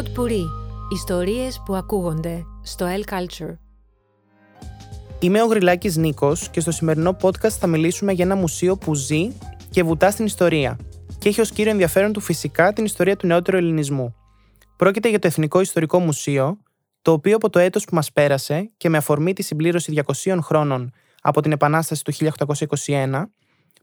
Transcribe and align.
Pod 0.00 0.18
Puri. 0.18 0.44
Ιστορίες 0.92 1.62
που 1.64 1.74
ακούγονται 1.74 2.44
στο 2.62 2.86
El 2.86 3.12
Culture. 3.12 3.54
Είμαι 5.18 5.42
ο 5.42 5.46
Γρυλάκης 5.46 5.96
Νίκος 5.96 6.48
και 6.48 6.60
στο 6.60 6.70
σημερινό 6.70 7.16
podcast 7.20 7.48
θα 7.48 7.66
μιλήσουμε 7.66 8.12
για 8.12 8.24
ένα 8.24 8.36
μουσείο 8.36 8.76
που 8.76 8.94
ζει 8.94 9.28
και 9.70 9.82
βουτά 9.82 10.10
στην 10.10 10.24
ιστορία 10.24 10.78
και 11.18 11.28
έχει 11.28 11.40
ως 11.40 11.50
κύριο 11.50 11.70
ενδιαφέρον 11.70 12.12
του 12.12 12.20
φυσικά 12.20 12.72
την 12.72 12.84
ιστορία 12.84 13.16
του 13.16 13.26
νεότερου 13.26 13.56
ελληνισμού. 13.56 14.14
Πρόκειται 14.76 15.08
για 15.08 15.18
το 15.18 15.26
Εθνικό 15.26 15.60
Ιστορικό 15.60 15.98
Μουσείο, 15.98 16.58
το 17.02 17.12
οποίο 17.12 17.36
από 17.36 17.50
το 17.50 17.58
έτος 17.58 17.84
που 17.84 17.94
μας 17.94 18.12
πέρασε 18.12 18.70
και 18.76 18.88
με 18.88 18.96
αφορμή 18.96 19.32
τη 19.32 19.42
συμπλήρωση 19.42 20.02
200 20.24 20.38
χρόνων 20.40 20.92
από 21.22 21.40
την 21.40 21.52
Επανάσταση 21.52 22.04
του 22.04 22.12
1821, 22.86 23.22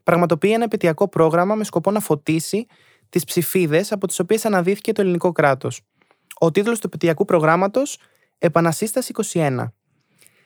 πραγματοποιεί 0.03 0.51
ένα 0.53 0.63
επαιτειακό 0.63 1.07
πρόγραμμα 1.07 1.55
με 1.55 1.63
σκοπό 1.63 1.91
να 1.91 1.99
φωτίσει 1.99 2.65
τις 3.09 3.23
ψηφίδες 3.23 3.91
από 3.91 4.07
τις 4.07 4.19
οποίες 4.19 4.45
αναδύθηκε 4.45 4.91
το 4.91 5.01
ελληνικό 5.01 5.31
κράτος. 5.31 5.81
Ο 6.39 6.51
τίτλος 6.51 6.79
του 6.79 6.87
επαιτειακού 6.87 7.25
προγράμματος 7.25 7.97
Επανασύσταση 8.39 9.13
21. 9.33 9.65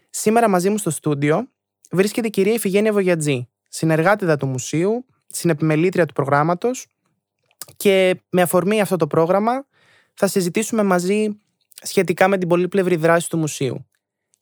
Σήμερα 0.10 0.50
μαζί 0.50 0.70
μου 0.70 0.78
στο 0.78 0.90
στούντιο 0.90 1.50
βρίσκεται 1.92 2.28
η 2.28 2.30
κυρία 2.30 2.54
Ιφηγένεια 2.54 2.92
Βογιατζή, 2.92 3.50
συνεργάτηδα 3.70 4.38
του 4.38 4.48
μουσείου, 4.48 5.06
συνεπιμελήτρια 5.28 6.06
του 6.06 6.14
προγράμματος 6.14 6.88
και 7.78 8.22
με 8.30 8.42
αφορμή 8.42 8.82
αυτό 8.82 8.96
το 8.96 9.08
πρόγραμμα 9.08 9.66
θα 10.14 10.28
συζητήσουμε 10.28 10.84
μαζί 10.84 11.40
σχετικά 11.82 12.28
με 12.28 12.38
την 12.38 12.48
πολύπλευρη 12.48 12.96
δράση 12.96 13.30
του 13.30 13.38
μουσείου. 13.38 13.86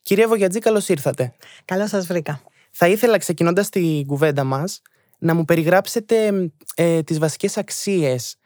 Κυρία 0.02 0.27
Βογιατζή, 0.27 0.59
καλώς 0.59 0.89
ήρθατε. 0.89 1.36
Καλώς 1.66 1.89
σας 1.89 2.08
βρήκα. 2.08 2.41
Θα 2.72 2.88
ήθελα 2.88 3.17
ξεκινώντας 3.17 3.70
την 3.70 4.05
κουβέντα 4.05 4.44
μας 4.44 4.81
να 5.20 5.34
μου 5.34 5.45
περιγράψετε 5.45 6.52
ε, 6.75 7.03
τις 7.03 7.20
βασικές 7.20 7.58
αξίες 7.58 8.38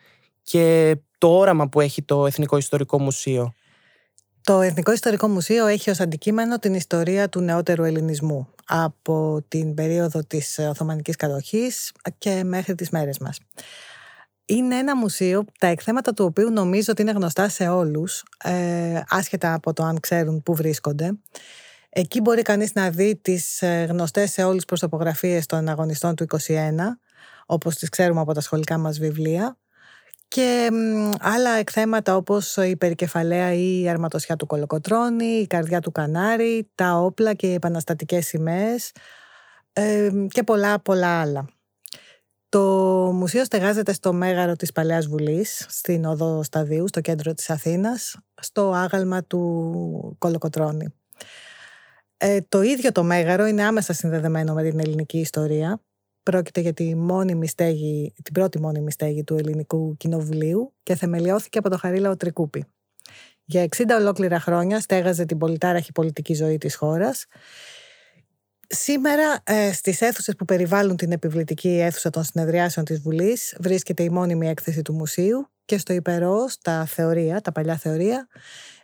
και 0.43 0.95
το 1.23 1.37
όραμα 1.37 1.69
που 1.69 1.81
έχει 1.81 2.01
το 2.01 2.25
Εθνικό 2.25 2.57
Ιστορικό 2.57 2.99
Μουσείο; 3.01 3.53
Το 4.43 4.61
Εθνικό 4.61 4.91
Ιστορικό 4.91 5.27
Μουσείο 5.27 5.65
έχει 5.65 5.89
ως 5.89 5.99
αντικείμενο 5.99 6.59
την 6.59 6.73
ιστορία 6.73 7.29
του 7.29 7.39
νεότερου 7.41 7.83
ελληνισμού 7.83 8.47
από 8.65 9.43
την 9.47 9.73
περίοδο 9.73 10.23
της 10.23 10.59
Οθωμανικής 10.59 11.15
κατοχής 11.15 11.91
και 12.17 12.43
μέχρι 12.43 12.75
τις 12.75 12.89
μέρες 12.89 13.17
μας. 13.17 13.39
Είναι 14.45 14.77
ένα 14.77 14.95
μουσείο, 14.95 15.45
τα 15.59 15.67
εκθέματα 15.67 16.13
του 16.13 16.25
οποίου 16.25 16.49
νομίζω 16.49 16.91
ότι 16.91 17.01
είναι 17.01 17.11
γνωστά 17.11 17.49
σε 17.49 17.67
όλους, 17.67 18.23
ε, 18.43 19.01
άσχετα 19.07 19.53
από 19.53 19.73
το 19.73 19.83
αν 19.83 19.99
ξέρουν 19.99 20.43
πού 20.43 20.55
βρίσκονται. 20.55 21.11
Εκεί 21.89 22.21
μπορεί 22.21 22.41
κανείς 22.41 22.73
να 22.73 22.89
δει 22.89 23.15
τις 23.21 23.61
ε, 23.61 23.85
γνωστές 23.89 24.31
σε 24.31 24.43
όλους 24.43 24.65
προσωπογραφίες 24.65 25.45
των 25.45 25.67
αγωνιστών 25.67 26.15
του 26.15 26.23
21, 26.23 26.99
όπως 27.45 27.75
τις 27.75 27.89
ξέρουμε 27.89 28.19
από 28.19 28.33
τα 28.33 28.41
σχολικά 28.41 28.77
μας 28.77 28.99
βιβλία, 28.99 29.57
και 30.33 30.69
άλλα 31.19 31.49
εκθέματα 31.49 32.15
όπως 32.15 32.57
η 32.57 32.75
περικεφαλαία 32.75 33.53
ή 33.53 33.81
η 33.81 33.89
αρματοσιά 33.89 34.35
του 34.35 34.45
Κολοκοτρώνη, 34.45 35.25
η 35.25 35.47
καρδιά 35.47 35.79
του 35.79 35.91
Κανάρι, 35.91 36.71
τα 36.75 36.93
όπλα 36.93 37.33
και 37.33 37.47
οι 37.47 37.53
επαναστατικές 37.53 38.27
σημαίες 38.27 38.91
ε, 39.73 40.09
και 40.27 40.43
πολλά 40.43 40.79
πολλά 40.79 41.21
άλλα. 41.21 41.45
Το 42.49 42.61
μουσείο 43.13 43.43
στεγάζεται 43.43 43.93
στο 43.93 44.13
μέγαρο 44.13 44.55
της 44.55 44.71
Παλαιάς 44.71 45.07
Βουλής, 45.07 45.65
στην 45.69 46.05
Οδό 46.05 46.43
Σταδίου, 46.43 46.87
στο 46.87 47.01
κέντρο 47.01 47.33
της 47.33 47.49
Αθήνας, 47.49 48.17
στο 48.41 48.71
άγαλμα 48.71 49.23
του 49.23 50.15
Κολοκοτρώνη. 50.17 50.93
Ε, 52.17 52.41
το 52.49 52.61
ίδιο 52.61 52.91
το 52.91 53.03
μέγαρο 53.03 53.45
είναι 53.45 53.63
άμεσα 53.63 53.93
συνδεδεμένο 53.93 54.53
με 54.53 54.63
την 54.63 54.79
ελληνική 54.79 55.19
ιστορία. 55.19 55.81
Πρόκειται 56.23 56.61
για 56.61 56.73
τη 56.73 56.95
μόνιμη 56.95 57.47
στέγη, 57.47 58.13
την 58.23 58.33
πρώτη 58.33 58.59
μόνιμη 58.59 58.91
στέγη 58.91 59.23
του 59.23 59.35
Ελληνικού 59.35 59.97
Κοινοβουλίου 59.97 60.73
και 60.83 60.95
θεμελιώθηκε 60.95 61.57
από 61.57 61.69
το 61.69 61.77
Χαρίλαο 61.77 62.17
Τρικούπη. 62.17 62.65
Για 63.45 63.67
60 63.75 63.83
ολόκληρα 63.99 64.39
χρόνια 64.39 64.79
στέγαζε 64.79 65.25
την 65.25 65.37
πολυτάραχη 65.37 65.91
πολιτική 65.91 66.33
ζωή 66.33 66.57
της 66.57 66.75
χώρας. 66.75 67.25
Σήμερα 68.67 69.41
ε, 69.43 69.73
στις 69.73 70.01
αίθουσες 70.01 70.35
που 70.35 70.45
περιβάλλουν 70.45 70.95
την 70.95 71.11
επιβλητική 71.11 71.69
αίθουσα 71.69 72.09
των 72.09 72.23
συνεδριάσεων 72.23 72.85
της 72.85 72.99
Βουλής 72.99 73.55
βρίσκεται 73.59 74.03
η 74.03 74.09
μόνιμη 74.09 74.47
έκθεση 74.47 74.81
του 74.81 74.93
μουσείου 74.93 75.47
και 75.65 75.77
στο 75.77 75.93
υπερό, 75.93 76.47
στα 76.47 76.85
θεωρία, 76.85 77.41
τα 77.41 77.51
παλιά 77.51 77.77
θεωρία, 77.77 78.27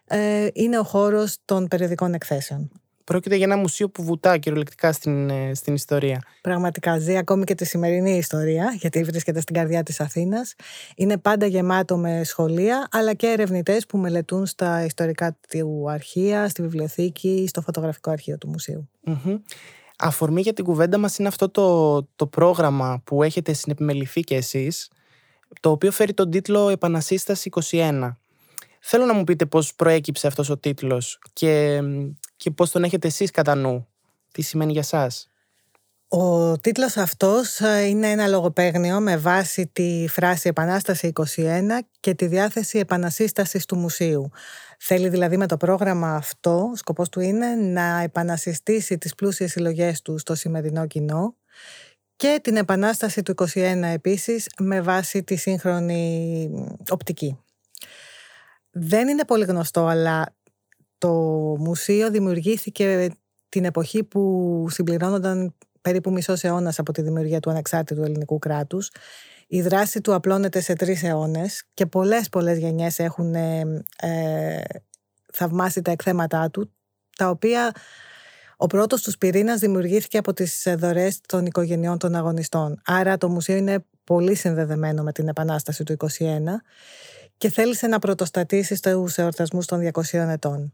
ε, 0.05 0.47
είναι 0.53 0.79
ο 0.79 0.83
χώρος 0.83 1.37
των 1.45 1.67
περιοδικών 1.67 2.13
εκθέσεων. 2.13 2.71
Πρόκειται 3.09 3.35
για 3.35 3.45
ένα 3.45 3.57
μουσείο 3.57 3.89
που 3.89 4.03
βουτά 4.03 4.37
κυριολεκτικά 4.37 4.91
στην, 4.91 5.29
ε, 5.29 5.53
στην 5.53 5.73
ιστορία. 5.73 6.21
Πραγματικά 6.41 6.97
ζει 6.97 7.17
ακόμη 7.17 7.43
και 7.43 7.55
τη 7.55 7.65
σημερινή 7.65 8.17
ιστορία, 8.17 8.75
γιατί 8.79 9.03
βρίσκεται 9.03 9.41
στην 9.41 9.55
καρδιά 9.55 9.83
της 9.83 9.99
Αθήνας. 9.99 10.55
Είναι 10.95 11.17
πάντα 11.17 11.45
γεμάτο 11.45 11.97
με 11.97 12.23
σχολεία, 12.23 12.87
αλλά 12.91 13.13
και 13.13 13.27
ερευνητές 13.27 13.85
που 13.85 13.97
μελετούν 13.97 14.45
στα 14.45 14.85
ιστορικά 14.85 15.37
του 15.49 15.85
αρχεία, 15.89 16.49
στη 16.49 16.61
βιβλιοθήκη, 16.61 17.45
στο 17.47 17.61
φωτογραφικό 17.61 18.11
αρχείο 18.11 18.37
του 18.37 18.47
μουσείου. 18.49 18.89
Αφορμή 19.97 20.41
για 20.41 20.53
την 20.53 20.63
κουβέντα 20.63 20.97
μας 20.97 21.17
είναι 21.17 21.27
αυτό 21.27 21.49
το, 21.49 22.03
το 22.15 22.27
πρόγραμμα 22.27 23.01
που 23.05 23.23
έχετε 23.23 23.53
συνεπιμεληθεί 23.53 24.21
κι 24.21 24.35
εσείς, 24.35 24.89
το 25.59 25.69
οποίο 25.69 25.91
φέρει 25.91 26.13
τον 26.13 26.31
τίτλο 26.31 26.69
Επανασύσταση 26.69 27.49
21. 27.71 28.17
Θέλω 28.79 29.05
να 29.05 29.13
μου 29.13 29.23
πείτε 29.23 29.45
πώς 29.45 29.75
προέκυψε 29.75 30.27
αυτός 30.27 30.49
ο 30.49 30.57
τίτλος 30.57 31.19
και 31.33 31.81
και 32.39 32.51
πώς 32.51 32.71
τον 32.71 32.83
έχετε 32.83 33.07
εσείς 33.07 33.31
κατά 33.31 33.55
νου; 33.55 33.87
Τι 34.31 34.41
σημαίνει 34.41 34.71
για 34.71 34.83
σας; 34.83 35.29
Ο 36.07 36.57
τίτλος 36.57 36.97
αυτός 36.97 37.59
ε, 37.59 37.85
είναι 37.85 38.11
ένα 38.11 38.27
λογοπαίγνιο 38.27 38.99
με 38.99 39.17
βάση 39.17 39.67
τη 39.67 40.05
φράση 40.09 40.47
«Επανάσταση 40.49 41.11
21» 41.15 41.25
και 41.99 42.13
τη 42.13 42.25
διάθεση 42.25 42.79
επανασύστασης 42.79 43.65
του 43.65 43.77
μουσείου. 43.77 44.29
Θέλει 44.79 45.09
δηλαδή 45.09 45.37
με 45.37 45.47
το 45.47 45.57
πρόγραμμα 45.57 46.15
αυτό, 46.15 46.69
ο 46.71 46.75
σκοπός 46.75 47.09
του 47.09 47.19
είναι 47.19 47.55
να 47.55 48.01
επανασυστήσει 48.01 48.97
τις 48.97 49.15
πλούσιες 49.15 49.51
συλλογές 49.51 50.01
του 50.01 50.17
στο 50.17 50.35
σημερινό 50.35 50.87
κοινό 50.87 51.35
και 52.15 52.39
την 52.43 52.55
επανάσταση 52.55 53.23
του 53.23 53.33
21 53.53 53.81
επίσης 53.93 54.49
με 54.59 54.81
βάση 54.81 55.23
τη 55.23 55.35
σύγχρονη 55.35 56.49
οπτική. 56.89 57.39
Δεν 58.71 59.07
είναι 59.07 59.25
πολύ 59.25 59.45
γνωστό, 59.45 59.85
αλλά 59.85 60.35
το 60.99 61.11
μουσείο 61.59 62.11
δημιουργήθηκε 62.11 63.09
την 63.49 63.65
εποχή 63.65 64.03
που 64.03 64.65
συμπληρώνονταν 64.69 65.55
περίπου 65.81 66.11
μισός 66.11 66.43
αιώνας 66.43 66.79
από 66.79 66.91
τη 66.91 67.01
δημιουργία 67.01 67.39
του 67.39 67.49
ανεξάρτητου 67.49 68.03
ελληνικού 68.03 68.39
κράτους. 68.39 68.91
Η 69.47 69.61
δράση 69.61 70.01
του 70.01 70.13
απλώνεται 70.13 70.59
σε 70.59 70.73
τρεις 70.73 71.03
αιώνες 71.03 71.63
και 71.73 71.85
πολλές 71.85 72.29
πολλές 72.29 72.57
γενιές 72.57 72.99
έχουν 72.99 73.35
ε, 73.35 73.83
ε, 74.01 74.61
θαυμάσει 75.33 75.81
τα 75.81 75.91
εκθέματά 75.91 76.49
του, 76.49 76.73
τα 77.15 77.29
οποία 77.29 77.71
ο 78.57 78.67
πρώτος 78.67 79.01
τους 79.01 79.17
πυρήνας 79.17 79.59
δημιουργήθηκε 79.59 80.17
από 80.17 80.33
τις 80.33 80.67
δωρές 80.77 81.21
των 81.25 81.45
οικογενειών 81.45 81.97
των 81.97 82.15
αγωνιστών. 82.15 82.81
Άρα 82.85 83.17
το 83.17 83.29
μουσείο 83.29 83.55
είναι 83.55 83.85
πολύ 84.03 84.35
συνδεδεμένο 84.35 85.03
με 85.03 85.11
την 85.11 85.27
Επανάσταση 85.27 85.83
του 85.83 85.93
21 85.93 86.05
και 87.37 87.49
θέλησε 87.49 87.87
να 87.87 87.99
πρωτοστατήσει 87.99 88.75
στους 88.75 89.17
εορτασμούς 89.17 89.65
των 89.65 89.91
200 89.93 90.03
ετών 90.11 90.73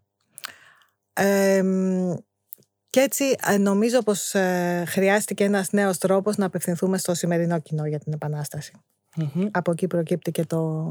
και 2.89 2.99
έτσι 2.99 3.35
ε, 3.47 3.57
νομίζω 3.57 4.03
πως 4.03 4.33
ε, 4.33 4.83
χρειάστηκε 4.87 5.43
ένας 5.43 5.71
νέος 5.71 5.97
τρόπος 5.97 6.37
να 6.37 6.45
απευθυνθούμε 6.45 6.97
στο 6.97 7.13
σημερινό 7.13 7.59
κοινό 7.59 7.85
για 7.85 7.99
την 7.99 8.13
επανασταση 8.13 8.71
Από 9.51 9.71
εκεί 9.71 9.87
προκύπτει 9.87 10.31
και 10.31 10.45
το, 10.45 10.85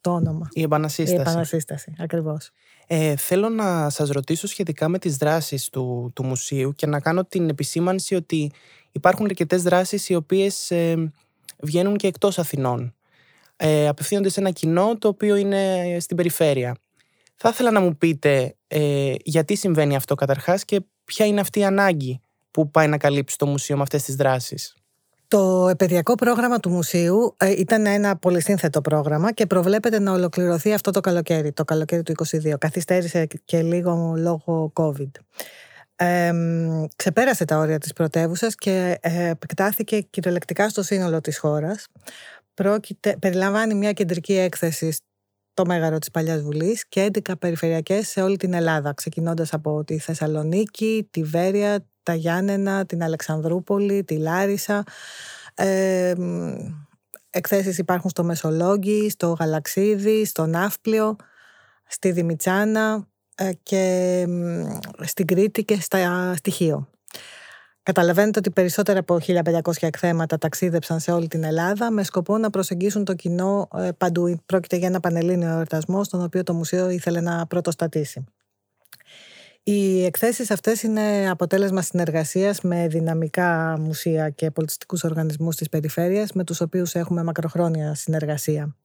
το 0.00 0.10
όνομα. 0.10 0.48
Η 0.52 0.62
Επανασύσταση. 0.62 1.18
Η 1.18 1.20
Επανασύσταση, 1.20 1.94
ακριβώς. 1.98 2.50
Ε, 2.86 3.16
θέλω 3.16 3.48
να 3.48 3.90
σας 3.90 4.08
ρωτήσω 4.08 4.46
σχετικά 4.46 4.88
με 4.88 4.98
τις 4.98 5.16
δράσεις 5.16 5.68
του, 5.68 6.10
του 6.14 6.24
μουσείου 6.24 6.74
και 6.74 6.86
να 6.86 7.00
κάνω 7.00 7.24
την 7.24 7.48
επισήμανση 7.48 8.14
ότι 8.14 8.52
υπάρχουν 8.92 9.24
αρκετές 9.24 9.62
δράσεις 9.62 10.08
οι 10.08 10.14
οποίες 10.14 10.70
ε, 10.70 11.12
βγαίνουν 11.62 11.96
και 11.96 12.06
εκτός 12.06 12.38
Αθηνών. 12.38 12.94
Ε, 13.56 13.88
απευθύνονται 13.88 14.28
σε 14.28 14.40
ένα 14.40 14.50
κοινό 14.50 14.98
το 14.98 15.08
οποίο 15.08 15.36
είναι 15.36 15.96
στην 16.00 16.16
περιφέρεια. 16.16 16.76
Θα 17.36 17.48
ήθελα 17.48 17.70
να 17.70 17.80
μου 17.80 17.96
πείτε 17.96 18.56
ε, 18.66 19.14
γιατί 19.24 19.56
συμβαίνει 19.56 19.96
αυτό 19.96 20.14
καταρχάς 20.14 20.64
και 20.64 20.80
ποια 21.04 21.26
είναι 21.26 21.40
αυτή 21.40 21.58
η 21.58 21.64
ανάγκη 21.64 22.20
που 22.50 22.70
πάει 22.70 22.88
να 22.88 22.98
καλύψει 22.98 23.38
το 23.38 23.46
μουσείο 23.46 23.76
με 23.76 23.82
αυτές 23.82 24.02
τις 24.02 24.14
δράσεις; 24.14 24.74
Το 25.28 25.68
επαιδειακό 25.68 26.14
πρόγραμμα 26.14 26.60
του 26.60 26.70
μουσείου 26.70 27.34
ε, 27.36 27.50
ήταν 27.50 27.86
ένα 27.86 28.16
πολυσύνθετο 28.16 28.80
πρόγραμμα 28.80 29.32
και 29.32 29.46
προβλέπεται 29.46 29.98
να 29.98 30.12
ολοκληρωθεί 30.12 30.72
αυτό 30.72 30.90
το 30.90 31.00
καλοκαίρι, 31.00 31.52
το 31.52 31.64
καλοκαίρι 31.64 32.02
του 32.02 32.14
2022. 32.26 32.54
Καθυστέρησε 32.58 33.26
και 33.44 33.62
λίγο 33.62 34.14
λόγω 34.16 34.72
COVID. 34.74 35.10
Ε, 35.96 36.32
ξεπέρασε 36.96 37.44
τα 37.44 37.58
όρια 37.58 37.78
της 37.78 37.92
πρωτεύουσας 37.92 38.54
και 38.54 38.98
ε, 39.00 39.28
επεκτάθηκε 39.28 40.00
κυριολεκτικά 40.00 40.68
στο 40.68 40.82
σύνολο 40.82 41.20
της 41.20 41.38
χώρας. 41.38 41.86
Πρόκειται, 42.54 43.16
περιλαμβάνει 43.20 43.74
μια 43.74 43.92
κεντρική 43.92 44.32
έκθεση 44.32 44.96
το 45.56 45.66
μέγαρο 45.66 45.98
της 45.98 46.10
Παλιάς 46.10 46.42
Βουλής 46.42 46.88
και 46.88 47.10
11 47.12 47.32
περιφερειακές 47.38 48.08
σε 48.08 48.22
όλη 48.22 48.36
την 48.36 48.52
Ελλάδα, 48.52 48.92
ξεκινώντας 48.92 49.52
από 49.52 49.84
τη 49.84 49.98
Θεσσαλονίκη, 49.98 51.08
τη 51.10 51.22
Βέρεια, 51.22 51.86
τα 52.02 52.14
Γιάννενα, 52.14 52.86
την 52.86 53.02
Αλεξανδρούπολη, 53.02 54.04
τη 54.04 54.16
Λάρισα. 54.16 54.84
Ε, 55.54 56.14
εκθέσεις 57.30 57.78
υπάρχουν 57.78 58.10
στο 58.10 58.24
Μεσολόγγι, 58.24 59.10
στο 59.10 59.32
Γαλαξίδι, 59.32 60.24
στο 60.24 60.46
Ναύπλιο. 60.46 61.16
στη 61.86 62.10
Δημητσάνα 62.10 63.08
ε, 63.34 63.50
και 63.62 64.26
στην 65.00 65.26
Κρήτη 65.26 65.64
και 65.64 65.80
στα 65.80 66.34
στοιχείο. 66.36 66.88
Καταλαβαίνετε 67.86 68.38
ότι 68.38 68.50
περισσότερα 68.50 68.98
από 68.98 69.18
1500 69.26 69.60
εκθέματα 69.80 70.38
ταξίδεψαν 70.38 71.00
σε 71.00 71.12
όλη 71.12 71.28
την 71.28 71.44
Ελλάδα 71.44 71.90
με 71.90 72.02
σκοπό 72.02 72.38
να 72.38 72.50
προσεγγίσουν 72.50 73.04
το 73.04 73.14
κοινό 73.14 73.68
ε, 73.76 73.88
παντού. 73.98 74.40
Πρόκειται 74.46 74.76
για 74.76 74.86
ένα 74.86 75.00
πανελλήνιο 75.00 75.48
εορτασμό, 75.48 76.04
στον 76.04 76.22
οποίο 76.22 76.42
το 76.42 76.54
μουσείο 76.54 76.90
ήθελε 76.90 77.20
να 77.20 77.46
πρωτοστατήσει. 77.46 78.24
Οι 79.62 80.04
εκθέσεις 80.04 80.50
αυτές 80.50 80.82
είναι 80.82 81.30
αποτέλεσμα 81.30 81.82
συνεργασίας 81.82 82.60
με 82.60 82.86
δυναμικά 82.88 83.78
μουσεία 83.80 84.30
και 84.30 84.50
πολιτιστικούς 84.50 85.04
οργανισμούς 85.04 85.56
της 85.56 85.68
περιφέρειας 85.68 86.32
με 86.32 86.44
τους 86.44 86.60
οποίους 86.60 86.94
έχουμε 86.94 87.22
μακροχρόνια 87.22 87.94
συνεργασία. 87.94 88.76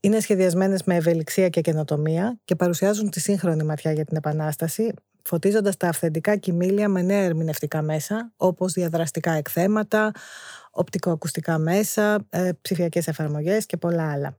Είναι 0.00 0.20
σχεδιασμένες 0.20 0.82
με 0.84 0.94
ευελιξία 0.94 1.48
και 1.48 1.60
καινοτομία 1.60 2.38
και 2.44 2.54
παρουσιάζουν 2.54 3.10
τη 3.10 3.20
σύγχρονη 3.20 3.62
ματιά 3.64 3.92
για 3.92 4.04
την 4.04 4.16
Επανάσταση, 4.16 4.92
φωτίζοντας 5.28 5.76
τα 5.76 5.88
αυθεντικά 5.88 6.36
κοιμήλια 6.36 6.88
με 6.88 7.02
νέα 7.02 7.22
ερμηνευτικά 7.22 7.82
μέσα, 7.82 8.32
όπως 8.36 8.72
διαδραστικά 8.72 9.32
εκθέματα, 9.32 10.12
οπτικοακουστικά 10.70 11.58
μέσα, 11.58 12.26
ε, 12.30 12.50
ψηφιακές 12.60 13.08
εφαρμογές 13.08 13.66
και 13.66 13.76
πολλά 13.76 14.12
άλλα. 14.12 14.36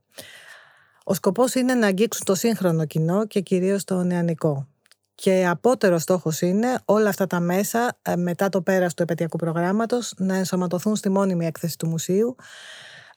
Ο 1.04 1.14
σκοπός 1.14 1.54
είναι 1.54 1.74
να 1.74 1.86
αγγίξουν 1.86 2.24
το 2.24 2.34
σύγχρονο 2.34 2.84
κοινό 2.84 3.26
και 3.26 3.40
κυρίως 3.40 3.84
το 3.84 4.02
νεανικό. 4.02 4.66
Και 5.14 5.46
απότερο 5.48 5.98
στόχος 5.98 6.40
είναι 6.40 6.78
όλα 6.84 7.08
αυτά 7.08 7.26
τα 7.26 7.40
μέσα 7.40 7.98
ε, 8.02 8.16
μετά 8.16 8.48
το 8.48 8.62
πέρας 8.62 8.94
του 8.94 9.02
επαιτειακού 9.02 9.36
προγράμματος 9.36 10.14
να 10.16 10.34
ενσωματωθούν 10.34 10.96
στη 10.96 11.08
μόνιμη 11.08 11.46
έκθεση 11.46 11.78
του 11.78 11.88
μουσείου 11.88 12.36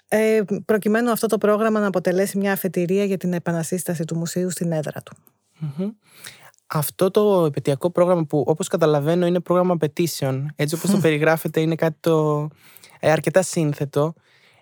ε, 0.07 0.41
προκειμένου 0.65 1.11
αυτό 1.11 1.27
το 1.27 1.37
πρόγραμμα 1.37 1.79
να 1.79 1.87
αποτελέσει 1.87 2.37
μια 2.37 2.51
αφετηρία 2.51 3.03
για 3.03 3.17
την 3.17 3.33
επανασύσταση 3.33 4.03
του 4.03 4.17
μουσείου 4.17 4.49
στην 4.49 4.71
έδρα 4.71 5.01
του. 5.01 5.15
Αυτό 6.75 7.11
το 7.11 7.45
επαιτειακό 7.45 7.91
πρόγραμμα 7.91 8.25
που 8.25 8.43
όπως 8.47 8.67
καταλαβαίνω 8.67 9.25
είναι 9.25 9.39
πρόγραμμα 9.39 9.73
απαιτήσεων, 9.73 10.51
έτσι 10.55 10.75
όπως 10.75 10.91
το 10.91 10.97
περιγράφεται 10.97 11.61
είναι 11.61 11.75
κάτι 11.75 11.97
το 11.99 12.47
ε, 12.99 13.11
αρκετά 13.11 13.41
σύνθετο, 13.41 14.13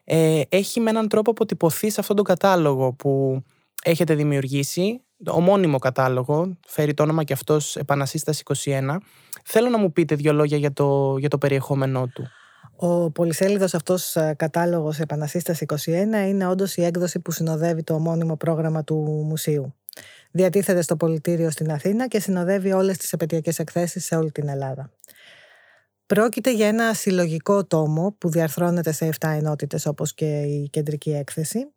ε, 0.03 0.41
έχει 0.49 0.79
με 0.79 0.89
έναν 0.89 1.07
τρόπο 1.07 1.31
αποτυπωθεί 1.31 1.89
σε 1.89 1.99
αυτόν 1.99 2.15
τον 2.15 2.25
κατάλογο 2.25 2.93
που 2.93 3.43
έχετε 3.83 4.15
δημιουργήσει, 4.15 5.01
ομώνυμο 5.27 5.79
κατάλογο, 5.79 6.57
φέρει 6.67 6.93
το 6.93 7.03
όνομα 7.03 7.23
και 7.23 7.33
αυτός 7.33 7.75
Επανασύσταση 7.75 8.43
21. 8.63 8.97
Θέλω 9.43 9.69
να 9.69 9.77
μου 9.77 9.91
πείτε 9.91 10.15
δύο 10.15 10.33
λόγια 10.33 10.57
για 10.57 10.73
το, 10.73 11.15
για 11.17 11.29
το 11.29 11.37
περιεχόμενό 11.37 12.07
του. 12.07 12.27
Ο 12.75 13.11
πολυσέλιδος 13.11 13.73
αυτός 13.73 14.15
ε, 14.15 14.33
κατάλογος 14.37 14.99
Επανασύσταση 14.99 15.65
21 15.69 15.77
είναι 16.27 16.47
όντως 16.47 16.75
η 16.75 16.83
έκδοση 16.83 17.19
που 17.19 17.31
συνοδεύει 17.31 17.83
το 17.83 17.93
ομώνυμο 17.93 18.35
πρόγραμμα 18.35 18.83
του 18.83 18.95
μουσείου. 19.27 19.75
Διατίθεται 20.31 20.81
στο 20.81 20.97
πολιτήριο 20.97 21.49
στην 21.49 21.71
Αθήνα 21.71 22.07
και 22.07 22.19
συνοδεύει 22.19 22.71
όλες 22.71 22.97
τις 22.97 23.13
επαιτειακές 23.13 23.59
εκθέσεις 23.59 24.05
σε 24.05 24.15
όλη 24.15 24.31
την 24.31 24.47
Ελλάδα. 24.47 24.91
Πρόκειται 26.05 26.53
για 26.53 26.67
ένα 26.67 26.93
συλλογικό 26.93 27.65
τόμο 27.65 28.15
που 28.17 28.29
διαρθρώνεται 28.29 28.91
σε 28.91 29.09
7 29.19 29.29
ενότητες 29.29 29.85
όπως 29.85 30.13
και 30.13 30.41
η 30.41 30.69
κεντρική 30.69 31.11
έκθεση 31.11 31.67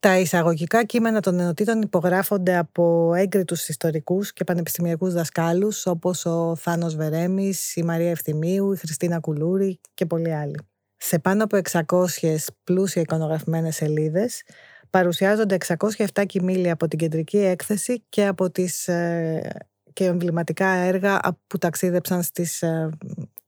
τα 0.00 0.18
εισαγωγικά 0.18 0.84
κείμενα 0.84 1.20
των 1.20 1.40
ενωτήτων 1.40 1.82
υπογράφονται 1.82 2.56
από 2.56 3.14
έγκριτους 3.14 3.68
ιστορικούς 3.68 4.32
και 4.32 4.44
πανεπιστημιακούς 4.44 5.12
δασκάλους 5.12 5.86
όπως 5.86 6.26
ο 6.26 6.56
Θάνος 6.56 6.96
Βερέμης, 6.96 7.76
η 7.76 7.82
Μαρία 7.82 8.10
Ευθυμίου, 8.10 8.72
η 8.72 8.76
Χριστίνα 8.76 9.20
Κουλούρη 9.20 9.80
και 9.94 10.06
πολλοί 10.06 10.34
άλλοι. 10.34 10.58
Σε 10.96 11.18
πάνω 11.18 11.44
από 11.44 11.56
600 11.56 12.36
πλούσια 12.64 13.02
εικονογραφημένες 13.02 13.76
σελίδες 13.76 14.42
παρουσιάζονται 14.90 15.56
607 15.66 16.24
κοιμήλια 16.26 16.72
από 16.72 16.88
την 16.88 16.98
κεντρική 16.98 17.38
έκθεση 17.38 18.02
και 18.08 18.26
από 18.26 18.50
τις 18.50 18.88
ε, 18.88 19.68
και 19.92 20.04
εμβληματικά 20.04 20.68
έργα 20.68 21.20
που 21.46 21.58
ταξίδεψαν 21.58 22.22
στις 22.22 22.62
ε, 22.62 22.90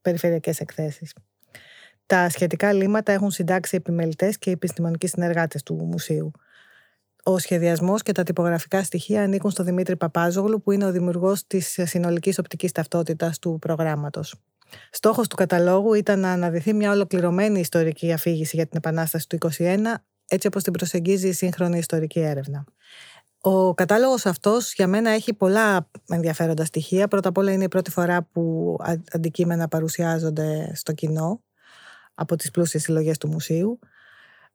περιφερειακές 0.02 0.60
εκθέσεις. 0.60 1.12
Τα 2.06 2.28
σχετικά 2.28 2.72
λύματα 2.72 3.12
έχουν 3.12 3.30
συντάξει 3.30 3.76
επιμελητές 3.76 4.38
και 4.38 4.50
επιστημονικοί 4.50 5.06
συνεργάτες 5.06 5.62
του 5.62 5.74
μουσείου. 5.74 6.30
Ο 7.22 7.38
σχεδιασμός 7.38 8.02
και 8.02 8.12
τα 8.12 8.22
τυπογραφικά 8.22 8.82
στοιχεία 8.82 9.22
ανήκουν 9.22 9.50
στο 9.50 9.62
Δημήτρη 9.62 9.96
Παπάζογλου, 9.96 10.62
που 10.62 10.72
είναι 10.72 10.84
ο 10.86 10.90
δημιουργός 10.90 11.46
της 11.46 11.78
συνολικής 11.82 12.38
οπτικής 12.38 12.72
ταυτότητας 12.72 13.38
του 13.38 13.58
προγράμματος. 13.60 14.34
Στόχος 14.90 15.28
του 15.28 15.36
καταλόγου 15.36 15.94
ήταν 15.94 16.20
να 16.20 16.32
αναδυθεί 16.32 16.72
μια 16.72 16.90
ολοκληρωμένη 16.90 17.60
ιστορική 17.60 18.12
αφήγηση 18.12 18.56
για 18.56 18.66
την 18.66 18.76
Επανάσταση 18.76 19.28
του 19.28 19.38
1921, 19.58 19.76
έτσι 20.30 20.46
όπως 20.46 20.62
την 20.62 20.72
προσεγγίζει 20.72 21.28
η 21.28 21.32
σύγχρονη 21.32 21.78
ιστορική 21.78 22.20
έρευνα. 22.20 22.64
Ο 23.40 23.74
κατάλογος 23.74 24.26
αυτός 24.26 24.74
για 24.74 24.86
μένα 24.86 25.10
έχει 25.10 25.34
πολλά 25.34 25.90
ενδιαφέροντα 26.08 26.64
στοιχεία. 26.64 27.08
Πρώτα 27.08 27.28
απ' 27.28 27.38
όλα 27.38 27.52
είναι 27.52 27.64
η 27.64 27.68
πρώτη 27.68 27.90
φορά 27.90 28.22
που 28.22 28.76
αντικείμενα 29.12 29.68
παρουσιάζονται 29.68 30.72
στο 30.74 30.92
κοινό 30.92 31.42
από 32.14 32.36
τις 32.36 32.50
πλούσιες 32.50 32.82
συλλογές 32.82 33.18
του 33.18 33.28
μουσείου 33.28 33.78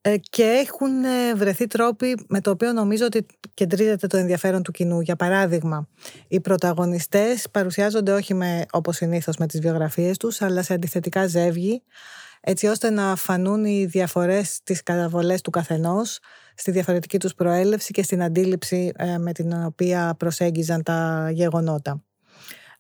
ε, 0.01 0.17
και 0.17 0.43
έχουν 0.43 1.03
ε, 1.03 1.35
βρεθεί 1.35 1.67
τρόποι 1.67 2.25
με 2.27 2.41
το 2.41 2.49
οποίο 2.49 2.71
νομίζω 2.71 3.05
ότι 3.05 3.25
κεντρίζεται 3.53 4.07
το 4.07 4.17
ενδιαφέρον 4.17 4.63
του 4.63 4.71
κοινού. 4.71 5.01
Για 5.01 5.15
παράδειγμα, 5.15 5.87
οι 6.27 6.39
πρωταγωνιστές 6.39 7.47
παρουσιάζονται 7.51 8.11
όχι 8.11 8.33
με, 8.33 8.65
όπως 8.71 8.95
συνήθως 8.95 9.37
με 9.37 9.47
τις 9.47 9.59
βιογραφίες 9.59 10.17
τους, 10.17 10.41
αλλά 10.41 10.63
σε 10.63 10.73
αντιθετικά 10.73 11.27
ζεύγη, 11.27 11.83
έτσι 12.47 12.67
ώστε 12.67 12.89
να 12.89 13.15
φανούν 13.15 13.65
οι 13.65 13.85
διαφορές 13.85 14.59
τις 14.63 14.83
καταβολές 14.83 15.41
του 15.41 15.49
καθενός, 15.49 16.19
στη 16.55 16.71
διαφορετική 16.71 17.19
τους 17.19 17.33
προέλευση 17.33 17.91
και 17.91 18.03
στην 18.03 18.23
αντίληψη 18.23 18.91
ε, 18.95 19.17
με 19.17 19.31
την 19.31 19.63
οποία 19.65 20.15
προσέγγιζαν 20.17 20.83
τα 20.83 21.29
γεγονότα. 21.33 22.03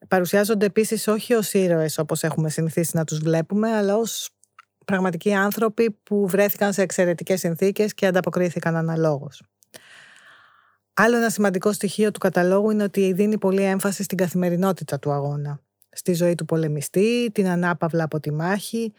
Παρουσιάζονται 0.07 0.65
επίσης 0.65 1.07
όχι 1.07 1.33
ως 1.33 1.53
ήρωες 1.53 1.97
όπως 1.97 2.23
έχουμε 2.23 2.49
συνηθίσει 2.49 2.97
να 2.97 3.03
τους 3.03 3.19
βλέπουμε, 3.19 3.71
αλλά 3.71 3.97
ως 3.97 4.29
πραγματικοί 4.85 5.33
άνθρωποι 5.33 5.91
που 6.03 6.27
βρέθηκαν 6.27 6.73
σε 6.73 6.81
εξαιρετικές 6.81 7.39
συνθήκες 7.39 7.93
και 7.93 8.05
ανταποκρίθηκαν 8.05 8.75
αναλόγως. 8.75 9.41
Άλλο 10.93 11.17
ένα 11.17 11.29
σημαντικό 11.29 11.71
στοιχείο 11.71 12.11
του 12.11 12.19
καταλόγου 12.19 12.69
είναι 12.69 12.83
ότι 12.83 13.13
δίνει 13.13 13.37
πολύ 13.37 13.61
έμφαση 13.61 14.03
στην 14.03 14.17
καθημερινότητα 14.17 14.99
του 14.99 15.11
αγώνα. 15.11 15.59
Στη 15.89 16.13
ζωή 16.13 16.35
του 16.35 16.45
πολεμιστή, 16.45 17.31
την 17.33 17.47
ανάπαυλα 17.47 18.03
από 18.03 18.19
τη 18.19 18.31
μάχη, 18.31 18.93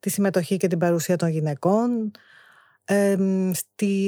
τη 0.00 0.10
συμμετοχή 0.10 0.56
και 0.56 0.66
την 0.66 0.78
παρουσία 0.78 1.16
των 1.16 1.28
γυναικών, 1.28 2.10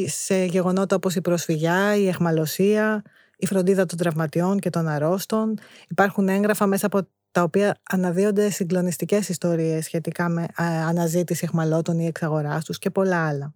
σε 0.07 0.45
γεγονότα 0.45 0.97
όπως 0.97 1.14
η 1.14 1.21
προσφυγιά, 1.21 1.97
η 1.97 2.09
εχμαλωσία, 2.09 3.02
η 3.37 3.47
φροντίδα 3.47 3.87
των 3.87 3.99
τραυματιών 3.99 4.59
και 4.59 4.71
των 4.71 4.88
αρρώστων. 4.88 5.59
Υπάρχουν 5.88 6.28
έγγραφα 6.28 6.66
μέσα 6.66 6.87
από 6.87 7.09
τα 7.30 7.42
οποία 7.42 7.76
αναδύονται 7.90 8.50
συγκλονιστικές 8.50 9.28
ιστορίες 9.28 9.85
σχετικά 9.85 10.28
με 10.28 10.47
αναζήτηση 10.87 11.45
εχμαλώτων 11.45 11.99
ή 11.99 12.07
εξαγοράς 12.07 12.64
τους 12.64 12.78
και 12.78 12.90
πολλά 12.90 13.26
άλλα. 13.26 13.54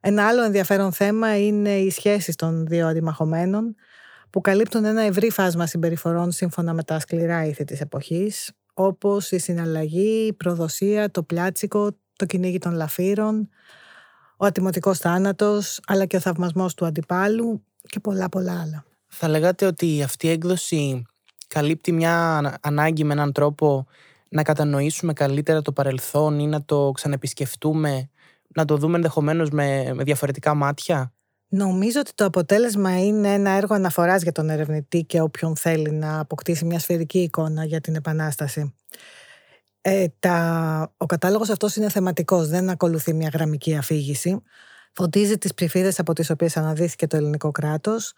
Ένα 0.00 0.26
άλλο 0.26 0.42
ενδιαφέρον 0.42 0.92
θέμα 0.92 1.38
είναι 1.38 1.76
οι 1.76 1.90
σχέσεις 1.90 2.34
των 2.34 2.66
δύο 2.66 2.86
αντιμαχωμένων 2.86 3.74
που 4.30 4.40
καλύπτουν 4.40 4.84
ένα 4.84 5.02
ευρύ 5.02 5.30
φάσμα 5.30 5.66
συμπεριφορών 5.66 6.30
σύμφωνα 6.32 6.72
με 6.72 6.82
τα 6.82 6.98
σκληρά 6.98 7.44
ήθη 7.44 7.64
της 7.64 7.80
εποχής 7.80 8.52
όπως 8.74 9.30
η 9.30 9.38
συναλλαγή, 9.38 10.26
η 10.26 10.32
προδοσία, 10.32 11.10
το 11.10 11.22
πλάτσικο, 11.22 11.90
το 12.16 12.26
κυνήγι 12.26 12.58
των 12.58 12.72
λαφύρων, 12.72 13.48
ο 14.36 14.46
ατιμωτικός 14.46 14.98
θάνατος, 14.98 15.80
αλλά 15.86 16.06
και 16.06 16.16
ο 16.16 16.20
θαυμασμός 16.20 16.74
του 16.74 16.86
αντιπάλου 16.86 17.64
και 17.82 18.00
πολλά 18.00 18.28
πολλά 18.28 18.60
άλλα. 18.60 18.84
Θα 19.06 19.28
λέγατε 19.28 19.66
ότι 19.66 20.02
αυτή 20.02 20.26
η 20.26 20.30
έκδοση 20.30 21.02
καλύπτει 21.48 21.92
μια 21.92 22.40
ανάγκη 22.62 23.04
με 23.04 23.12
έναν 23.12 23.32
τρόπο 23.32 23.86
να 24.28 24.42
κατανοήσουμε 24.42 25.12
καλύτερα 25.12 25.62
το 25.62 25.72
παρελθόν 25.72 26.38
ή 26.38 26.46
να 26.46 26.64
το 26.64 26.90
ξανεπισκεφτούμε, 26.94 28.10
να 28.54 28.64
το 28.64 28.76
δούμε 28.76 28.96
ενδεχομένως 28.96 29.50
με, 29.50 29.90
με 29.94 30.02
διαφορετικά 30.02 30.54
μάτια; 30.54 31.12
Νομίζω 31.56 32.00
ότι 32.00 32.12
το 32.14 32.24
αποτέλεσμα 32.24 33.04
είναι 33.04 33.32
ένα 33.32 33.50
έργο 33.50 33.74
αναφοράς 33.74 34.22
για 34.22 34.32
τον 34.32 34.50
ερευνητή 34.50 35.04
και 35.04 35.20
όποιον 35.20 35.56
θέλει 35.56 35.90
να 35.90 36.18
αποκτήσει 36.18 36.64
μια 36.64 36.78
σφαιρική 36.78 37.18
εικόνα 37.18 37.64
για 37.64 37.80
την 37.80 37.94
Επανάσταση. 37.94 38.74
Ε, 39.80 40.06
τα... 40.18 40.94
Ο 40.96 41.06
κατάλογος 41.06 41.50
αυτός 41.50 41.76
είναι 41.76 41.88
θεματικός, 41.88 42.48
δεν 42.48 42.70
ακολουθεί 42.70 43.12
μια 43.14 43.30
γραμμική 43.32 43.76
αφήγηση. 43.76 44.42
Φωτίζει 44.92 45.38
τις 45.38 45.54
ψηφίδες 45.54 45.98
από 45.98 46.12
τις 46.12 46.30
οποίες 46.30 46.56
αναδύθηκε 46.56 47.06
το 47.06 47.16
ελληνικό 47.16 47.50
κράτος, 47.50 48.12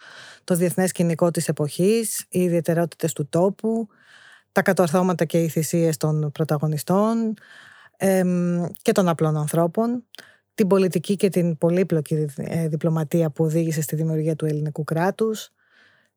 το 0.44 0.54
διεθνές 0.54 0.92
κοινικό 0.92 1.30
της 1.30 1.48
εποχής, 1.48 2.26
οι 2.28 2.42
ιδιαιτερότητες 2.42 3.12
του 3.12 3.28
τόπου, 3.28 3.88
τα 4.52 4.62
κατορθώματα 4.62 5.24
και 5.24 5.42
οι 5.42 5.48
θυσίες 5.48 5.96
των 5.96 6.30
πρωταγωνιστών 6.32 7.34
και 8.82 8.92
των 8.92 9.08
απλών 9.08 9.36
ανθρώπων, 9.36 10.04
την 10.56 10.66
πολιτική 10.66 11.16
και 11.16 11.28
την 11.28 11.58
πολύπλοκη 11.58 12.26
ε, 12.36 12.68
διπλωματία 12.68 13.30
που 13.30 13.44
οδήγησε 13.44 13.80
στη 13.80 13.96
δημιουργία 13.96 14.36
του 14.36 14.46
ελληνικού 14.46 14.84
κράτους, 14.84 15.50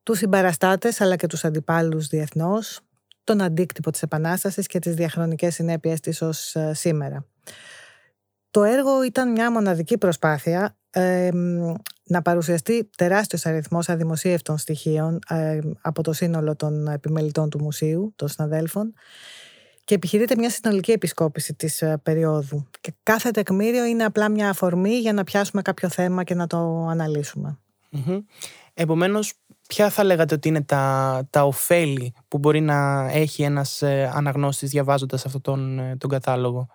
τους 0.04 0.18
συμπαραστάτες 0.18 1.02
αλλά 1.02 1.16
και 1.16 1.28
τους 1.28 1.44
αντιπάλους 1.46 2.08
διεθνώς, 2.08 2.80
τον 3.24 3.42
αντίκτυπο 3.42 3.92
της 3.92 4.02
Επανάστασης 4.02 4.68
και 4.68 4.80
τις 4.80 4.96
διαχρονικές 4.96 5.54
συνέπειες 5.54 6.00
της 6.00 6.22
ως 6.22 6.56
ε, 6.56 6.74
σήμερα. 6.74 7.26
Το 8.52 8.64
έργο 8.64 9.04
ήταν 9.04 9.32
μια 9.32 9.52
μοναδική 9.52 9.98
προσπάθεια 9.98 10.74
να 12.04 12.22
παρουσιαστεί 12.22 12.90
τεράστιος 12.98 13.46
αριθμός 13.46 13.90
αδημοσίευτων 13.90 14.58
στοιχείων 14.58 15.20
ε, 15.30 15.60
από 15.82 16.04
το 16.04 16.14
σύνολο 16.14 16.56
των 16.56 16.88
επιμελητών 16.88 17.50
του 17.50 17.62
μουσείου, 17.62 18.14
των 18.16 18.28
συναδέλφων 18.28 18.94
και 19.90 19.96
επιχειρείται 19.96 20.36
μια 20.38 20.50
συνολική 20.50 20.92
επισκόπηση 20.92 21.54
της 21.54 21.82
ε, 21.82 22.00
περίοδου. 22.04 22.68
Και 22.82 22.94
κάθε 23.04 23.32
τεκμήριο 23.32 23.86
είναι 23.86 24.04
απλά 24.04 24.30
μια 24.30 24.50
αφορμή 24.50 24.98
για 24.98 25.14
να 25.14 25.24
πιάσουμε 25.24 25.62
κάποιο 25.62 25.90
θέμα 25.90 26.24
και 26.24 26.36
να 26.36 26.48
το 26.48 26.88
αναλύσουμε. 26.90 27.58
Mm-hmm. 27.92 28.24
Επομένως, 28.74 29.34
ποια 29.68 29.90
θα 29.90 30.04
λέγατε 30.04 30.36
ότι 30.36 30.48
είναι 30.48 30.62
τα, 30.62 31.28
τα 31.30 31.46
ωφέλη 31.46 32.14
που 32.28 32.38
μπορεί 32.38 32.62
να 32.62 33.10
έχει 33.12 33.44
ένας 33.44 33.82
ε, 33.82 34.12
αναγνώστης 34.14 34.70
διαβάζοντας 34.70 35.26
αυτόν 35.26 35.42
τον, 35.42 35.80
ε, 35.80 35.96
τον 35.98 36.10
κατάλογο; 36.10 36.68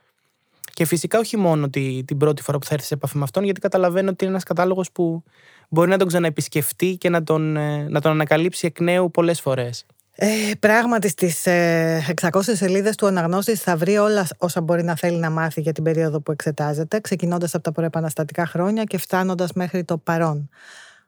Και 0.73 0.85
φυσικά 0.85 1.19
όχι 1.19 1.37
μόνο 1.37 1.69
τη, 1.69 2.05
την 2.05 2.17
πρώτη 2.17 2.43
φορά 2.43 2.59
που 2.59 2.67
θα 2.67 2.75
έρθεις 2.75 2.89
σε 2.89 2.95
επαφή 2.95 3.17
με 3.17 3.23
αυτόν, 3.23 3.45
γιατί 3.45 3.61
καταλαβαίνω 3.61 4.11
ότι 4.11 4.25
είναι 4.25 4.33
ένας 4.33 4.45
κατάλογος 4.45 4.93
που 4.93 5.23
μπορεί 5.69 5.91
να 5.91 5.99
τον 5.99 6.09
ξαναεπισκεφτεί 6.09 6.97
και 6.97 7.09
να 7.09 7.23
τον, 7.23 7.53
να 7.91 8.01
τον 8.01 8.13
ανακαλύψει 8.13 8.67
εκ 8.67 8.81
νέου 8.81 9.11
πολλές 9.11 9.41
φορές. 9.41 9.87
Ε, 10.17 10.51
πράγματι 10.61 11.09
στις 11.09 11.47
ε, 11.47 12.05
600 12.21 12.41
σελίδες 12.43 12.97
του 12.97 13.07
αναγνώστης 13.07 13.61
θα 13.61 13.77
βρει 13.77 13.97
όλα 13.97 14.27
όσα 14.39 14.61
μπορεί 14.61 14.83
να 14.83 14.97
θέλει 14.97 15.17
να 15.17 15.31
μάθει 15.31 15.61
για 15.61 15.73
την 15.73 15.85
περίοδο 15.85 16.21
που 16.21 16.33
εξετάζεται, 16.33 17.01
ξεκινώντας 17.01 17.55
από 17.55 17.63
τα 17.63 17.73
προεπαναστατικά 17.73 18.47
χρόνια 18.47 18.85
και 18.85 18.99
φτάνοντας 18.99 19.53
μέχρι 19.53 19.85
το 19.85 19.99
παρόν. 19.99 20.49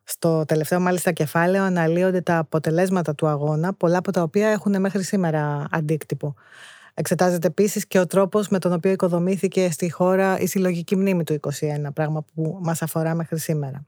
Στο 0.05 0.45
τελευταίο 0.45 0.81
μάλιστα 0.81 1.13
κεφάλαιο 1.13 1.65
αναλύονται 1.65 2.21
τα 2.21 2.39
αποτελέσματα 2.39 3.15
του 3.15 3.27
αγώνα, 3.27 3.75
πολλά 3.75 3.99
από 3.99 4.13
τα 4.13 4.23
οποία 4.23 4.49
έχουν 4.49 4.81
μέχρι 4.81 5.03
σήμερα 5.03 5.67
αντίκτυπο. 5.71 6.35
Εξετάζεται 6.95 7.47
επίσης 7.47 7.87
και 7.87 7.99
ο 7.99 8.07
τρόπος 8.07 8.49
με 8.49 8.59
τον 8.59 8.73
οποίο 8.73 8.91
οικοδομήθηκε 8.91 9.71
στη 9.71 9.91
χώρα 9.91 10.39
η 10.39 10.47
συλλογική 10.47 10.97
μνήμη 10.97 11.25
του 11.25 11.41
21, 11.41 11.49
πράγμα 11.95 12.25
που 12.35 12.59
μας 12.63 12.83
αφορά 12.83 13.15
μέχρι 13.15 13.39
σήμερα. 13.39 13.87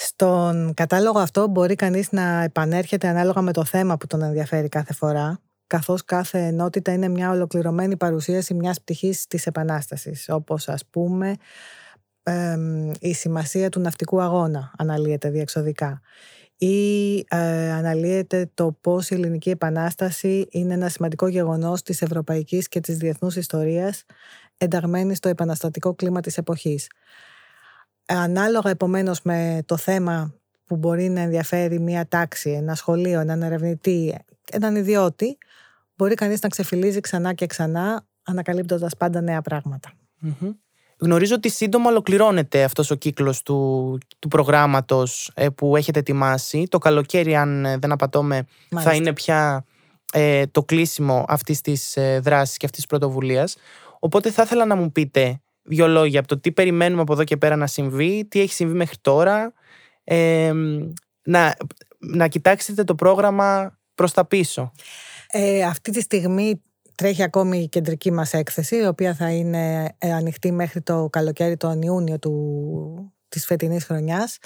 Στον 0.00 0.74
κατάλογο 0.74 1.18
αυτό 1.18 1.46
μπορεί 1.48 1.74
κανείς 1.74 2.12
να 2.12 2.42
επανέρχεται 2.42 3.08
ανάλογα 3.08 3.40
με 3.40 3.52
το 3.52 3.64
θέμα 3.64 3.96
που 3.96 4.06
τον 4.06 4.22
ενδιαφέρει 4.22 4.68
κάθε 4.68 4.92
φορά, 4.92 5.40
καθώς 5.66 6.04
κάθε 6.04 6.38
ενότητα 6.38 6.92
είναι 6.92 7.08
μια 7.08 7.30
ολοκληρωμένη 7.30 7.96
παρουσίαση 7.96 8.54
μιας 8.54 8.80
πτυχής 8.80 9.26
της 9.26 9.46
Επανάστασης, 9.46 10.28
όπως 10.28 10.68
ας 10.68 10.86
πούμε 10.90 11.34
η 13.00 13.14
σημασία 13.14 13.68
του 13.68 13.80
ναυτικού 13.80 14.20
αγώνα 14.20 14.72
αναλύεται 14.78 15.30
διεξοδικά 15.30 16.00
ή 16.56 17.16
ε, 17.18 17.72
αναλύεται 17.72 18.50
το 18.54 18.76
πώς 18.80 19.10
η 19.10 19.14
ελληνική 19.14 19.50
επανάσταση 19.50 20.46
είναι 20.50 20.74
ένα 20.74 20.88
σημαντικό 20.88 21.28
γεγονός 21.28 21.82
της 21.82 22.02
ευρωπαϊκής 22.02 22.68
και 22.68 22.80
της 22.80 22.96
διεθνούς 22.96 23.36
ιστορίας 23.36 24.04
ενταγμένη 24.58 25.14
στο 25.14 25.28
επαναστατικό 25.28 25.94
κλίμα 25.94 26.20
της 26.20 26.38
εποχής. 26.38 26.88
Ανάλογα 28.10 28.70
επομένως 28.70 29.22
με 29.22 29.62
το 29.66 29.76
θέμα 29.76 30.34
που 30.66 30.76
μπορεί 30.76 31.08
να 31.08 31.20
ενδιαφέρει 31.20 31.80
μια 31.80 32.08
τάξη, 32.08 32.50
ένα 32.50 32.74
σχολείο, 32.74 33.20
έναν 33.20 33.42
ερευνητή, 33.42 34.18
έναν 34.52 34.76
ιδιώτη, 34.76 35.38
μπορεί 35.96 36.14
κανείς 36.14 36.40
να 36.40 36.48
ξεφυλίζει 36.48 37.00
ξανά 37.00 37.32
και 37.32 37.46
ξανά, 37.46 38.06
ανακαλύπτοντας 38.22 38.96
πάντα 38.96 39.20
νέα 39.20 39.42
Γνωρίζω 41.00 41.34
ότι 41.34 41.48
σύντομα 41.48 41.90
ολοκληρώνεται 41.90 42.62
αυτός 42.62 42.90
ο 42.90 42.94
κύκλος 42.94 43.42
του, 43.42 43.98
του 44.18 44.28
προγράμματος 44.28 45.30
ε, 45.34 45.48
που 45.48 45.76
έχετε 45.76 45.98
ετοιμάσει. 45.98 46.66
Το 46.68 46.78
καλοκαίρι, 46.78 47.36
αν 47.36 47.64
ε, 47.64 47.76
δεν 47.76 47.92
απατώμε, 47.92 48.46
θα 48.68 48.94
είναι 48.94 49.12
πια 49.12 49.64
ε, 50.12 50.46
το 50.46 50.62
κλείσιμο 50.62 51.24
αυτής 51.28 51.60
της 51.60 51.96
ε, 51.96 52.20
δράσης 52.22 52.56
και 52.56 52.66
αυτής 52.66 52.80
της 52.80 52.88
πρωτοβουλίας. 52.88 53.56
Οπότε 53.98 54.30
θα 54.30 54.42
ήθελα 54.42 54.64
να 54.64 54.76
μου 54.76 54.92
πείτε 54.92 55.40
δύο 55.68 55.88
λόγια 55.88 56.18
από 56.18 56.28
το 56.28 56.38
τι 56.38 56.52
περιμένουμε 56.52 57.00
από 57.02 57.12
εδώ 57.12 57.24
και 57.24 57.36
πέρα 57.36 57.56
να 57.56 57.66
συμβεί, 57.66 58.26
τι 58.28 58.40
έχει 58.40 58.52
συμβεί 58.52 58.74
μέχρι 58.74 58.96
τώρα, 59.00 59.52
ε, 60.04 60.52
να, 61.22 61.56
να 61.98 62.28
κοιτάξετε 62.28 62.84
το 62.84 62.94
πρόγραμμα 62.94 63.78
προς 63.94 64.12
τα 64.12 64.26
πίσω. 64.26 64.72
Ε, 65.30 65.62
αυτή 65.62 65.90
τη 65.90 66.00
στιγμή 66.00 66.62
τρέχει 66.94 67.22
ακόμη 67.22 67.58
η 67.58 67.68
κεντρική 67.68 68.12
μας 68.12 68.32
έκθεση, 68.32 68.76
η 68.76 68.86
οποία 68.86 69.14
θα 69.14 69.30
είναι 69.30 69.94
ε, 69.98 70.12
ανοιχτή 70.12 70.52
μέχρι 70.52 70.80
το 70.80 71.08
καλοκαίρι, 71.10 71.56
τον 71.56 71.82
Ιούνιο 71.82 72.18
του, 72.18 73.12
της 73.28 73.46
φετινής 73.46 73.84
χρονιάς. 73.84 74.38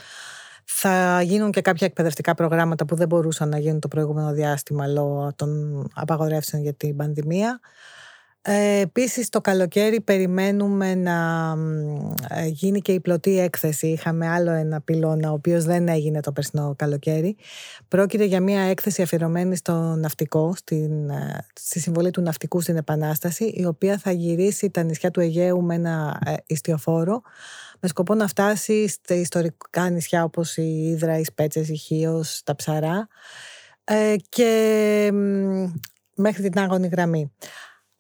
Θα 0.65 1.23
γίνουν 1.23 1.51
και 1.51 1.61
κάποια 1.61 1.87
εκπαιδευτικά 1.87 2.35
προγράμματα 2.35 2.85
που 2.85 2.95
δεν 2.95 3.09
μπορούσαν 3.09 3.49
να 3.49 3.59
γίνουν 3.59 3.81
το 3.81 3.89
προηγούμενο 3.89 4.33
διάστημα 4.33 4.87
λόγω 4.87 5.33
των 5.37 5.83
απαγορεύσεων 5.95 6.63
για 6.63 6.75
την 6.75 6.97
πανδημία. 6.97 7.61
Ε, 8.45 8.81
επίσης 8.81 9.29
το 9.29 9.41
καλοκαίρι 9.41 10.01
περιμένουμε 10.01 10.95
να 10.95 11.55
ε, 12.29 12.47
γίνει 12.47 12.81
και 12.81 12.93
η 12.93 13.01
πλωτή 13.01 13.39
έκθεση. 13.39 13.87
Είχαμε 13.87 14.29
άλλο 14.29 14.51
ένα 14.51 14.81
πυλώνα, 14.81 15.31
ο 15.31 15.33
οποίος 15.33 15.65
δεν 15.65 15.89
έγινε 15.89 16.21
το 16.21 16.33
περσινό 16.33 16.75
καλοκαίρι. 16.79 17.37
Πρόκειται 17.89 18.25
για 18.25 18.41
μια 18.41 18.61
έκθεση 18.61 19.03
αφιερωμένη 19.03 19.57
στο 19.57 19.73
ναυτικό, 19.73 20.55
στην, 20.57 21.11
ε, 21.11 21.47
στη 21.55 21.81
συμβολή 21.81 22.11
του 22.11 22.21
ναυτικού 22.21 22.61
στην 22.61 22.77
Επανάσταση, 22.77 23.45
η 23.45 23.65
οποία 23.65 23.99
θα 23.99 24.11
γυρίσει 24.11 24.71
τα 24.71 24.83
νησιά 24.83 25.11
του 25.11 25.21
Αιγαίου 25.21 25.63
με 25.63 25.75
ένα 25.75 26.21
ε, 26.25 26.35
ιστιοφόρο, 26.47 27.23
με 27.81 27.89
σκοπό 27.89 28.15
να 28.15 28.27
φτάσει 28.27 28.89
στα 28.89 29.15
ιστορικά 29.15 29.91
νησιά 29.91 30.25
όπως 30.25 30.57
η 30.57 30.89
Ήδρα, 30.89 31.19
οι 31.19 31.25
Σπέτσες, 31.25 31.69
η 31.69 31.77
Χίος, 31.77 32.43
τα 32.45 32.57
Ψαρά 32.57 33.09
ε, 33.85 34.15
και 34.29 35.11
μέχρι 36.15 36.51
την 36.51 36.61
άγωνη 36.61 36.89
γραμμή. 36.89 37.33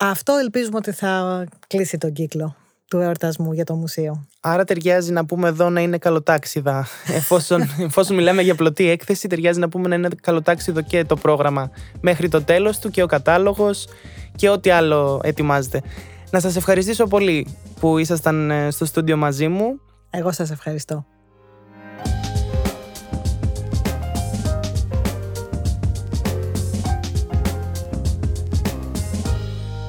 Αυτό 0.04 0.32
ελπίζουμε 0.32 0.76
ότι 0.76 0.92
θα 0.92 1.44
κλείσει 1.66 1.98
τον 1.98 2.12
κύκλο 2.12 2.56
του 2.88 2.98
εορτασμού 2.98 3.52
για 3.52 3.64
το 3.64 3.74
μουσείο. 3.74 4.26
Άρα 4.40 4.64
ταιριάζει 4.64 5.12
να 5.12 5.24
πούμε 5.24 5.48
εδώ 5.48 5.70
να 5.70 5.80
είναι 5.80 5.98
καλοτάξιδα. 5.98 6.86
Εφόσον, 7.18 7.62
εφόσον 7.80 8.16
μιλάμε 8.16 8.42
για 8.42 8.54
πλωτή 8.54 8.88
έκθεση, 8.88 9.28
ταιριάζει 9.28 9.58
να 9.58 9.68
πούμε 9.68 9.88
να 9.88 9.94
είναι 9.94 10.08
καλοτάξιδο 10.20 10.80
και 10.80 11.04
το 11.04 11.16
πρόγραμμα 11.16 11.70
μέχρι 12.00 12.28
το 12.28 12.42
τέλος 12.42 12.78
του 12.78 12.90
και 12.90 13.02
ο 13.02 13.06
κατάλογος 13.06 13.88
και 14.36 14.48
ό,τι 14.48 14.70
άλλο 14.70 15.20
ετοιμάζεται. 15.22 15.82
Να 16.30 16.40
σας 16.40 16.56
ευχαριστήσω 16.56 17.06
πολύ 17.06 17.56
που 17.80 17.98
ήσασταν 17.98 18.50
ε, 18.50 18.70
στο 18.70 18.84
στούντιο 18.84 19.16
μαζί 19.16 19.48
μου. 19.48 19.80
Εγώ 20.10 20.32
σας 20.32 20.50
ευχαριστώ. 20.50 21.06